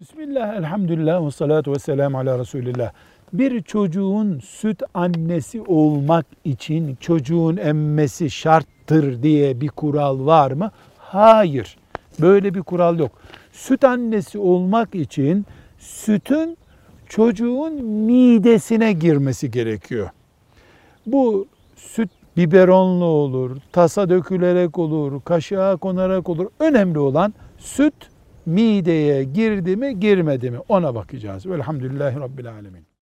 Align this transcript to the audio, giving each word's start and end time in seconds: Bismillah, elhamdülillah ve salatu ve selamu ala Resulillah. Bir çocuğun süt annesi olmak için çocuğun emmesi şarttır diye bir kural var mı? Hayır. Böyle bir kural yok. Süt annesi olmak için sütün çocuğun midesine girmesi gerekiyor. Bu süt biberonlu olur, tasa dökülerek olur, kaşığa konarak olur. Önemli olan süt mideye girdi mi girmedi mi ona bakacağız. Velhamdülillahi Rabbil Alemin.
Bismillah, 0.00 0.56
elhamdülillah 0.56 1.26
ve 1.26 1.30
salatu 1.30 1.72
ve 1.72 1.78
selamu 1.78 2.18
ala 2.18 2.38
Resulillah. 2.38 2.92
Bir 3.32 3.62
çocuğun 3.62 4.38
süt 4.38 4.82
annesi 4.94 5.62
olmak 5.62 6.26
için 6.44 6.96
çocuğun 7.00 7.56
emmesi 7.56 8.30
şarttır 8.30 9.22
diye 9.22 9.60
bir 9.60 9.68
kural 9.68 10.26
var 10.26 10.50
mı? 10.50 10.70
Hayır. 10.98 11.76
Böyle 12.20 12.54
bir 12.54 12.62
kural 12.62 12.98
yok. 12.98 13.10
Süt 13.52 13.84
annesi 13.84 14.38
olmak 14.38 14.94
için 14.94 15.46
sütün 15.78 16.58
çocuğun 17.08 17.84
midesine 17.84 18.92
girmesi 18.92 19.50
gerekiyor. 19.50 20.10
Bu 21.06 21.46
süt 21.76 22.10
biberonlu 22.36 23.04
olur, 23.04 23.56
tasa 23.72 24.10
dökülerek 24.10 24.78
olur, 24.78 25.20
kaşığa 25.24 25.76
konarak 25.76 26.28
olur. 26.28 26.46
Önemli 26.60 26.98
olan 26.98 27.34
süt 27.58 27.94
mideye 28.48 29.24
girdi 29.24 29.76
mi 29.76 30.00
girmedi 30.00 30.50
mi 30.50 30.58
ona 30.68 30.94
bakacağız. 30.94 31.46
Velhamdülillahi 31.46 32.20
Rabbil 32.20 32.50
Alemin. 32.52 32.97